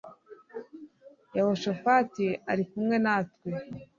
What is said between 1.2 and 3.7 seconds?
yehoshafati ari kumwe natwe